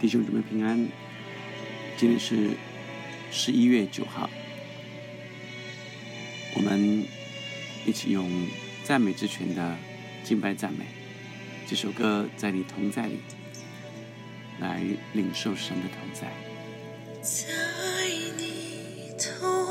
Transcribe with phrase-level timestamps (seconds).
[0.00, 0.88] 弟兄姊妹平安，
[1.98, 2.52] 今天是
[3.30, 4.30] 十一月九号，
[6.54, 7.04] 我们
[7.84, 8.26] 一起用
[8.82, 9.76] 赞美之泉的
[10.24, 10.86] 敬拜赞美
[11.68, 13.18] 这首歌，在你同在里，
[14.58, 14.82] 来
[15.12, 16.32] 领受神的同在。
[17.20, 17.44] 在
[18.38, 19.69] 你同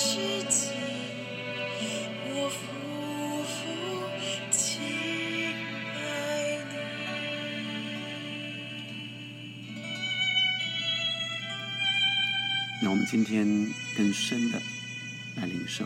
[0.00, 0.16] 无止
[0.48, 0.72] 境，
[2.24, 2.58] 我夫
[3.44, 3.52] 妇
[4.50, 4.80] 敬
[5.94, 5.98] 拜
[6.70, 6.72] 你。
[12.80, 13.44] 让我们今天
[13.94, 14.62] 更深的
[15.36, 15.84] 来领受，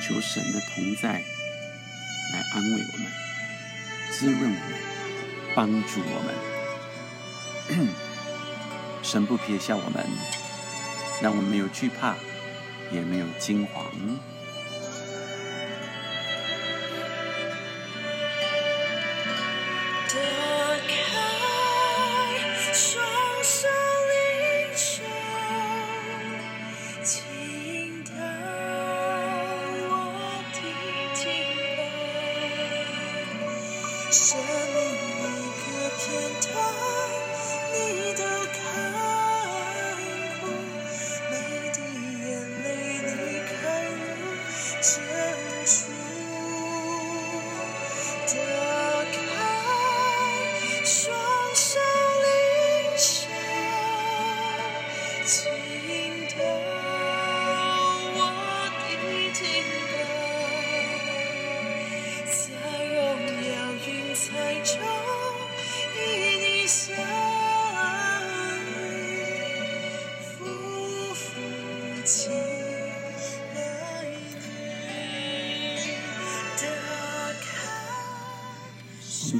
[0.00, 3.06] 求神的同在来安慰我们、
[4.12, 4.54] 滋润我们、
[5.56, 6.22] 帮助我
[7.74, 7.88] 们。
[9.02, 10.06] 神不撇下我们，
[11.20, 12.14] 让我们没有惧怕，
[12.92, 13.84] 也没有金黄。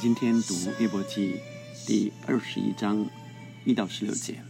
[0.01, 1.35] 今天读约伯记
[1.87, 3.05] 第二十一章
[3.67, 4.43] 一到十六节。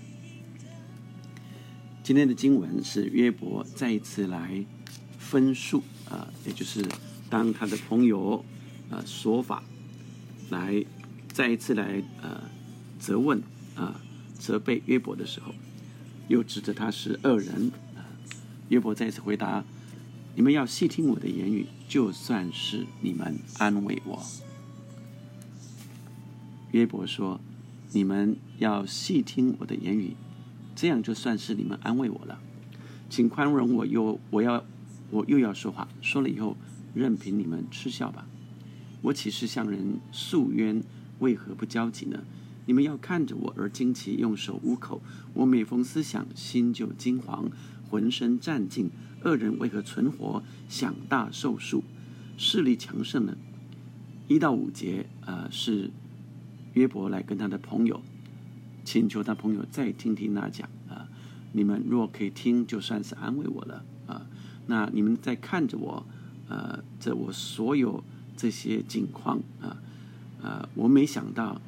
[2.05, 4.65] 今天的经文是约伯再一次来
[5.19, 6.87] 分述啊、也就是
[7.29, 8.45] 当他的朋友
[8.91, 9.65] 呃说法
[10.51, 10.85] 来
[11.33, 12.43] 再一次来呃
[13.01, 13.43] 责问
[13.75, 14.01] 啊、
[14.39, 15.53] 责备约伯的时候，
[16.29, 18.07] 又指责他是恶人啊、
[18.69, 19.65] 约伯再一次回答：
[20.37, 24.25] 你们要细听我的言语，就算是你们安慰我。
[26.73, 27.41] 约伯说
[27.93, 30.15] ：“你们要细听我的言语，
[30.77, 32.41] 这样就算是你们安慰我了。
[33.09, 34.65] 请宽容我又我要
[35.11, 36.57] 我又要说话，说了以后，
[36.95, 38.27] 任凭你们嗤笑吧。
[39.03, 40.83] 我岂是向人诉冤？
[41.19, 42.23] 为何不焦急呢？
[42.67, 45.03] 你们要看着我而惊奇，用手捂口。
[45.35, 47.51] 我每逢思想，心就惊惶，
[47.91, 48.91] 浑身战尽。
[49.23, 51.83] 恶人为何存活，享大寿数，
[52.39, 53.37] 势力强盛呢？”
[54.29, 55.91] 一到五节，呃，是
[56.75, 58.01] 约伯来跟他的朋友
[58.85, 61.09] 请求他朋友再听听他讲啊、
[61.53, 64.27] 你们若可以听，就算是安慰我了啊、
[64.67, 66.05] 那你们在看着我，
[66.49, 68.03] 呃，这我所有
[68.37, 69.77] 这些境况啊，
[70.43, 71.61] 呃，我没想到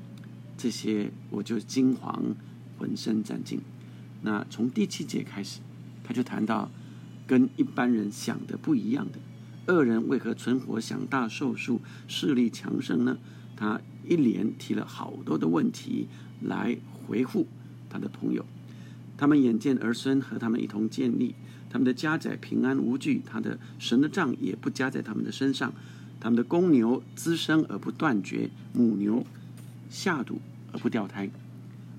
[0.56, 2.34] 这些，我就惊惶，
[2.78, 3.60] 浑身战尽。
[4.22, 5.60] 那从第七节开始，
[6.04, 6.70] 他就谈到
[7.26, 9.18] 跟一般人想的不一样的。
[9.72, 13.18] 恶人为何存活、享大寿数、势力强盛呢？
[13.56, 16.08] 他一连提了好多的问题
[16.40, 17.46] 来回复
[17.88, 18.44] 他的朋友。
[19.16, 21.34] 他们眼见儿孙和他们一同建立，
[21.70, 25.72] 他们的家宅平安无惧，他的神的杖也不加在他们的身上。
[26.18, 29.26] 他们的公牛滋生而不断绝，母牛
[29.90, 30.40] 下肚
[30.72, 31.30] 而不掉胎。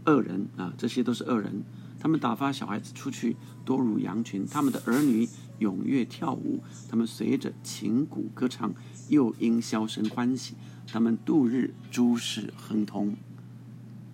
[0.06, 1.64] 恶人啊，这些都是恶人。
[2.00, 5.28] 他们打发小孩子出去，多如羊群；他们的儿女
[5.60, 8.74] 踊跃跳舞，他们随着琴鼓歌唱，
[9.10, 10.56] 又因箫声欢喜。
[10.86, 13.16] 他们度日诸事亨通。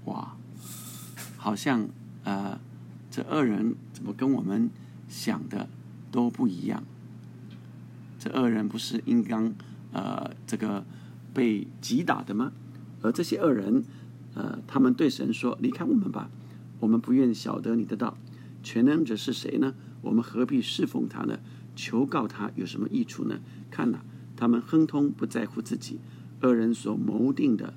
[0.06, 0.38] 哇，
[1.38, 1.88] 好像
[2.24, 2.60] 呃，
[3.10, 4.70] 这恶人怎么跟我们
[5.08, 5.68] 想的
[6.12, 6.84] 都不一样？
[8.20, 9.54] 这恶人不是应当
[9.92, 10.86] 呃这个
[11.34, 12.52] 被击打的吗？
[13.02, 13.84] 而这些恶人，
[14.36, 16.30] 呃，他们对神说：“离开我们吧，
[16.80, 18.18] 我们不愿晓得你的道。
[18.62, 19.76] 全能者是谁呢？
[20.02, 21.40] 我们何必侍奉他呢？
[21.76, 23.40] 求告他有什么益处呢？
[23.72, 24.02] 看呐，
[24.36, 26.00] 他们亨通，不在乎自己，
[26.42, 27.74] 恶人所谋定的，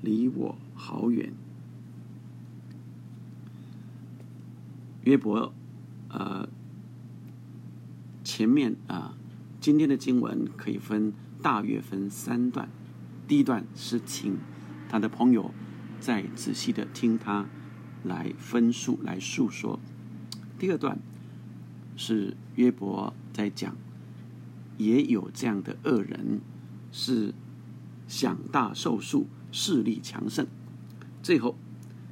[0.00, 1.32] 离我好远。
[5.02, 5.52] 约伯，
[6.08, 6.48] 呃，
[8.22, 9.14] 前面啊，
[9.60, 11.12] 今天的经文可以分
[11.42, 12.70] 大约分三段。
[13.28, 14.36] 第一段是请
[14.88, 15.52] 他的朋友
[16.00, 17.46] 再仔细的听他
[18.02, 19.78] 来分述、来述说。
[20.64, 20.98] 第二段
[21.94, 23.76] 是约伯在讲，
[24.78, 26.40] 也有这样的恶人，
[26.90, 27.34] 是
[28.08, 30.46] 享大受数，势力强盛。
[31.22, 31.54] 最后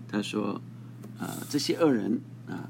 [0.06, 0.60] 他说
[1.18, 2.68] ：“呃，这些恶人啊。”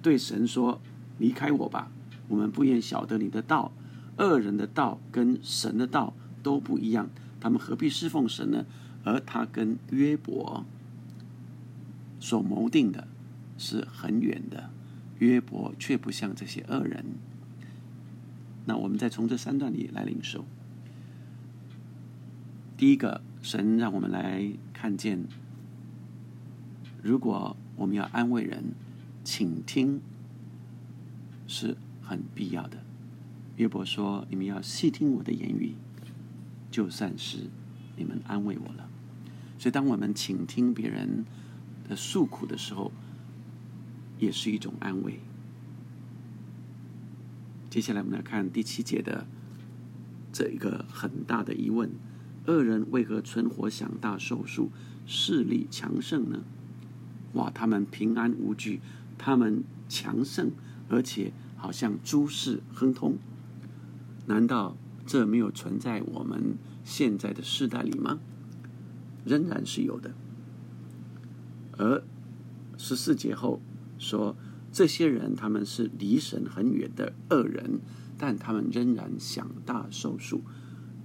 [0.00, 0.80] 对神说
[1.20, 1.92] ：“离开我吧，
[2.28, 3.70] 我们不愿晓得你的道。
[4.16, 8.64] 恶人的道跟神的道都不一样，他们何必侍奉神呢？
[9.04, 10.64] 而他跟约伯
[12.18, 13.06] 所谋定的
[13.58, 14.70] 是很远的，
[15.18, 17.04] 约伯却不像这些恶人。
[18.66, 20.44] 那我们再从这三段里来领受。
[22.76, 25.24] 第一个，神让我们来看见，
[27.02, 28.64] 如果我们要安慰人。”
[29.24, 30.00] 倾听
[31.46, 32.78] 是很必要的。
[33.56, 35.74] 约伯说：“你们要细听我的言语，
[36.70, 37.40] 就算是
[37.96, 38.88] 你们安慰我了。”
[39.60, 41.26] 所以，当我们倾听别人
[41.86, 42.90] 的诉苦的时候，
[44.18, 45.20] 也是一种安慰。
[47.70, 49.26] 接下来，我们来看第七节的
[50.32, 51.90] 这一个很大的疑问：
[52.46, 54.70] 恶人为何存活、享大寿数、
[55.06, 56.42] 势力强盛呢？
[57.34, 58.80] 哇，他们平安无惧。
[59.18, 60.52] 他们强盛，
[60.88, 63.18] 而且好像诸事亨通。
[64.26, 68.20] 难道这没有存在我们现在的世代里吗？
[69.24, 70.14] 仍然是有的。
[71.76, 72.02] 而
[72.76, 73.60] 十四节后
[73.98, 74.36] 说，
[74.72, 77.80] 这些人他们是离神很远的恶人，
[78.16, 80.42] 但他们仍然享大受数。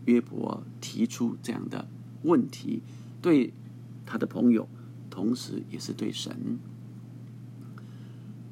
[0.05, 1.87] 约伯提出这样的
[2.23, 2.81] 问题，
[3.21, 3.53] 对
[4.05, 4.67] 他的朋友，
[5.09, 6.59] 同时也是对神。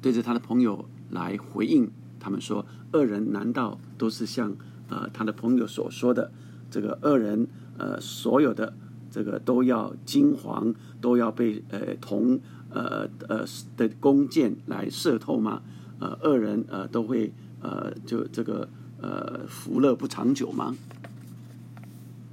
[0.00, 4.56] 对着他的朋友来回应，他们说：“恶人难道都是像
[4.88, 6.32] 呃他的朋友所说的
[6.70, 7.46] 这个恶人
[7.76, 8.74] 呃所有的
[9.10, 12.40] 这个都要金黄，都要被呃铜
[12.72, 13.44] 呃呃
[13.76, 15.62] 的弓箭来射透吗？
[15.98, 18.68] 呃，恶人呃都会呃就这个
[19.00, 20.74] 呃福乐不长久吗？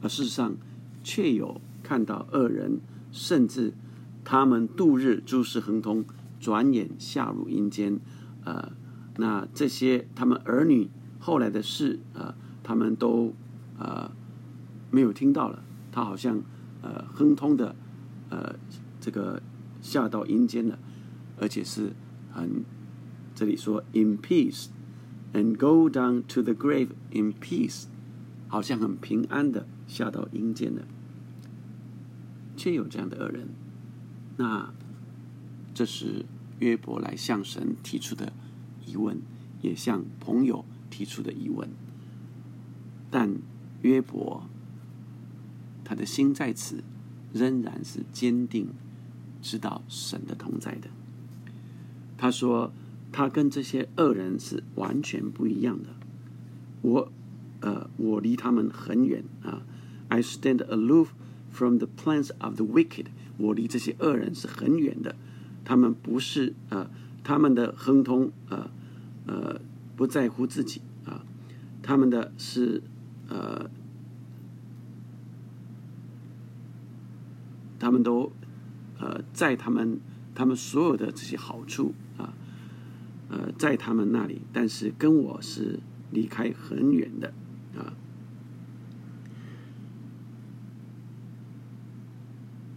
[0.02, 0.56] 而事实上，
[1.04, 2.80] 却有看到恶人，
[3.12, 3.74] 甚至
[4.24, 6.06] 他们度日诸事亨通。”
[6.42, 8.00] 转眼下入阴间，
[8.46, 8.72] 呃，
[9.18, 10.90] 那这些他们儿女
[11.20, 12.34] 后来的事，呃，
[12.64, 13.34] 他们都
[13.78, 14.10] 呃
[14.90, 15.62] 没有听到了。
[15.92, 16.42] 他好像
[16.82, 17.76] 呃亨通的
[18.30, 18.56] 呃
[19.02, 19.42] 这个
[19.82, 20.80] 下到阴间了，
[21.38, 21.94] 而且是
[22.32, 22.64] 很
[23.34, 24.68] 这里说 in peace
[25.34, 27.86] and go down to the grave in peace，
[28.48, 30.84] 好像很平安的下到阴间了。
[32.56, 33.50] 却有这样的恶人，
[34.38, 34.74] 那。
[35.72, 36.26] 这是
[36.58, 38.34] 约伯来向神提出的
[38.86, 39.22] 疑问，
[39.62, 41.70] 也向朋友提出的疑问。
[43.10, 43.38] 但
[43.82, 44.44] 约伯
[45.86, 46.84] 他的心在此
[47.32, 48.74] 仍然是坚定，
[49.42, 50.90] 知道神的同在的。
[52.18, 52.72] 他说
[53.12, 55.90] ：“他跟这些恶人是完全不一样的。
[56.82, 57.12] 我，
[57.62, 59.62] 呃，我离他们很远啊。
[60.10, 61.10] I stand aloof
[61.52, 63.06] from the plans of the wicked。
[63.38, 65.16] 我离这些恶人是很远的。”
[65.64, 66.90] 他们不是呃，
[67.24, 68.72] 他们的亨通呃
[69.28, 69.62] 呃
[69.96, 71.24] 不在乎自己啊，
[71.84, 72.82] 他们的是
[73.28, 73.70] 呃，
[77.78, 78.32] 他们都
[79.00, 80.00] 呃在他们
[80.36, 82.34] 他们所有的这些好处啊
[83.30, 85.80] 呃在他们那里，但是跟我是
[86.12, 87.34] 离开很远的
[87.76, 87.98] 啊，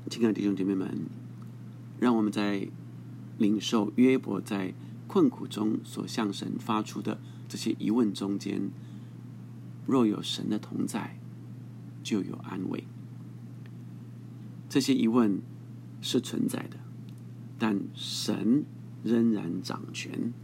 [0.09, 0.97] 亲爱的弟兄姐妹们，
[2.01, 2.69] 让我们在。
[3.39, 4.73] 领受约伯在
[5.09, 8.71] 困苦中所向神发出的这些疑问中间，
[9.85, 11.19] 若有神的同在，
[12.05, 12.85] 就有安慰。
[14.69, 15.41] 这些疑问
[16.03, 16.77] 是存在的，
[17.59, 18.65] 但神
[19.03, 20.35] 仍然掌权。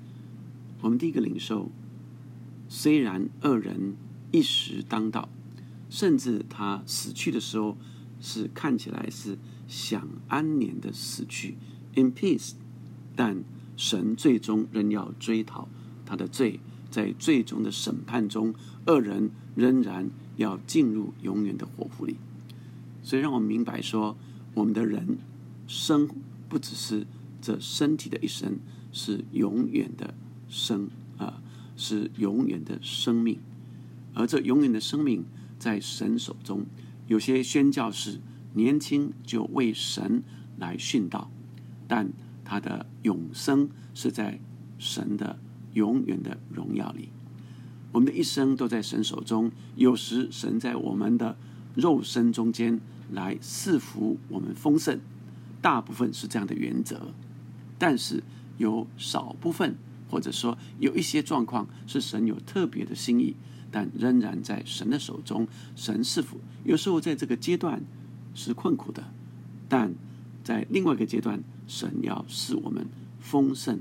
[0.81, 1.71] 我们第一个领受，
[2.69, 3.97] 虽然恶人
[4.31, 5.29] 一时当道，
[5.91, 7.77] 甚至他死去的时候
[8.21, 9.37] 是看起来是
[9.67, 11.57] 享安年的死去
[11.97, 12.53] ，in peace。
[13.17, 13.43] 但
[13.77, 15.69] 神最终仍要追讨
[16.07, 18.55] 他的罪，在最终的审判中，
[18.87, 22.17] 恶人仍然要进入永远的火湖里。
[23.03, 24.17] 所以，让我们明白说，
[24.55, 25.19] 我们的人
[25.69, 26.09] 生
[26.49, 27.07] 不只是
[27.41, 28.59] 这身体的一生
[28.91, 30.13] 是永远的
[30.49, 31.41] 生啊，
[31.77, 33.39] 是永远的生命，
[34.15, 35.25] 而这永远的生命
[35.59, 36.67] 在神手中。
[37.07, 38.19] 有些宣教士
[38.55, 40.23] 年轻就为神
[40.59, 41.31] 来殉道，
[41.87, 42.11] 但
[42.45, 44.41] 他的永生是在
[44.79, 45.39] 神的
[45.75, 47.11] 永远的荣耀里。
[47.93, 51.37] 我们的一生都在神手中，有时神在我们的
[51.75, 52.81] 肉身中间
[53.13, 55.01] 来赐福我们丰盛，
[55.61, 57.13] 大部分是这样的原则。
[57.79, 58.23] 但是
[58.57, 59.77] 有少部分，
[60.11, 63.37] 或者说有一些状况是神有特别的心意，
[63.71, 65.47] 但仍然在神的手中。
[65.77, 67.83] 神是福，有时候在这个阶段
[68.35, 69.05] 是困苦的，
[69.69, 69.95] 但
[70.43, 72.87] 在另外一个阶段，神要使我们
[73.21, 73.81] 丰盛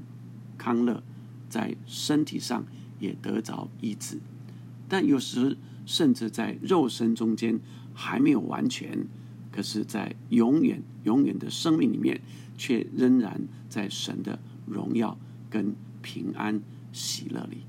[0.58, 1.04] 康乐，
[1.50, 2.66] 在身体上。
[3.00, 4.18] 也得着医治，
[4.90, 5.56] 但有时
[5.86, 7.60] 甚至在肉身中间
[7.94, 9.06] 还没有完全，
[9.58, 12.22] 可是，在永远永远的生命里面，
[12.60, 14.38] 却仍然在神的
[14.68, 15.18] 荣耀
[15.50, 15.74] 跟
[16.04, 16.62] 平安
[16.94, 17.64] 喜乐里。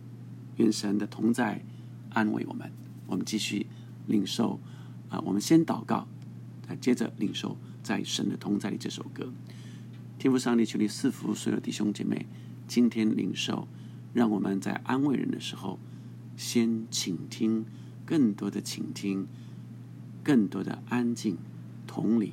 [0.59, 1.65] 愿神的同在
[2.11, 2.71] 安慰我们。
[3.07, 3.65] 我们继续
[4.07, 4.61] 领受
[5.09, 6.07] 啊，我们先祷告，
[6.79, 9.33] 接着领受在神的同在里这首歌。
[10.19, 12.27] 天父上帝，求你赐福所有弟兄姐妹，
[12.67, 13.67] 今天领受。
[14.13, 15.79] 让我们在安慰人的时候，
[16.37, 17.65] 先倾听，
[18.05, 19.27] 更多的倾听，
[20.23, 21.39] 更多的安静、
[21.99, 22.33] 同理。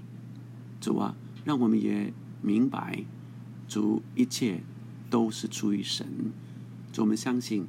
[0.79, 3.03] 主啊，让我们也明白，
[3.67, 4.61] 主一切
[5.09, 6.05] 都是出于神。
[6.93, 7.65] 主，我们相信，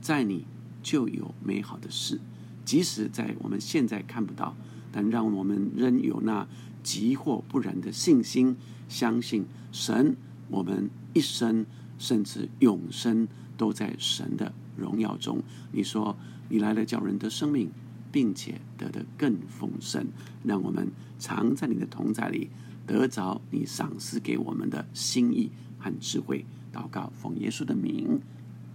[0.00, 0.44] 在你
[0.80, 2.20] 就有美好的事，
[2.64, 4.54] 即使在我们现在看不到，
[4.92, 6.46] 但让我们仍有那
[6.84, 8.56] 急或不然的信心，
[8.88, 10.16] 相信神，
[10.48, 11.66] 我们一生。
[11.96, 15.40] 甚至永生都在神的荣耀中。
[15.70, 16.16] 你说
[16.48, 17.70] 你来了，叫人的生命，
[18.14, 20.06] 并且得的更丰盛。
[20.44, 20.86] 让我们
[21.18, 22.48] 常在你的同在里，
[22.86, 26.46] 得着你赏赐给我们的心意和智慧。
[26.72, 28.20] 祷告，奉耶稣的名，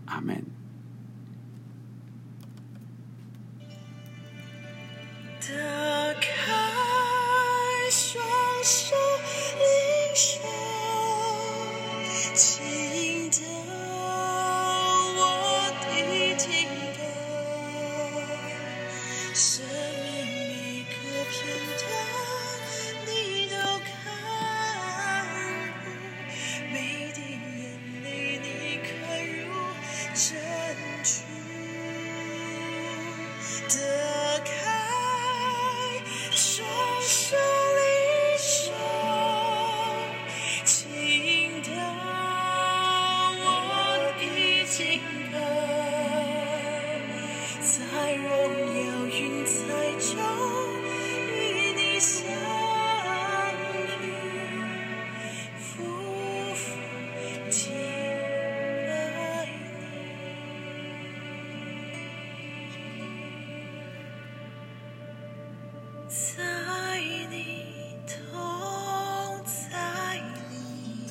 [0.07, 0.43] 阿门。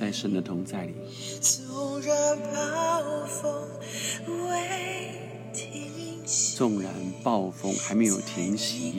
[0.09, 0.95] 在神的同在里，
[1.39, 3.69] 纵然暴风
[4.27, 5.21] 未
[5.53, 6.25] 停，
[6.57, 6.91] 纵然
[7.23, 8.95] 暴风还没有停息，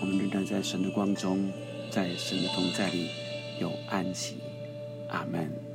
[0.00, 1.52] 我们仍然在神的光中。
[1.96, 3.08] 在神的同在里
[3.58, 4.36] 有安息，
[5.08, 5.65] 阿门。